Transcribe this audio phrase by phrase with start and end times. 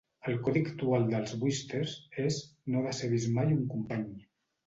[0.31, 1.93] El codi actual dels Woosters
[2.25, 2.39] és
[2.75, 4.09] "No decebis mai un company".